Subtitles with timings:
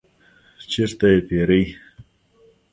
[0.71, 1.63] چیرته یی پیرئ؟